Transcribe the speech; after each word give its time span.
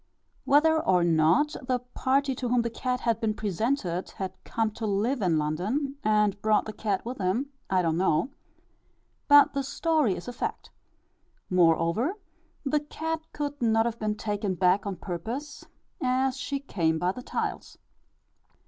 Whether 0.45 0.79
or 0.83 1.03
not 1.03 1.55
the 1.67 1.77
party 1.77 2.33
to 2.33 2.49
whom 2.49 2.63
the 2.63 2.71
cat 2.71 3.01
had 3.01 3.21
been 3.21 3.35
presented 3.35 4.09
had 4.17 4.33
come 4.43 4.71
to 4.71 4.87
live 4.87 5.21
in 5.21 5.37
London, 5.37 5.95
and 6.03 6.41
brought 6.41 6.65
the 6.65 6.73
cat 6.73 7.05
with 7.05 7.19
him, 7.19 7.51
I 7.69 7.83
do 7.83 7.89
not 7.89 7.95
know; 7.97 8.29
but 9.27 9.53
the 9.53 9.61
story 9.61 10.15
is 10.15 10.27
a 10.27 10.33
fact. 10.33 10.71
Moreover, 11.51 12.15
the 12.65 12.79
cat 12.79 13.21
could 13.31 13.61
not 13.61 13.85
have 13.85 13.99
been 13.99 14.15
taken 14.15 14.55
back 14.55 14.87
on 14.87 14.95
purpose, 14.95 15.65
as 16.01 16.35
she 16.35 16.59
came 16.59 16.97
by 16.97 17.11
the 17.11 17.21
tiles. 17.21 17.77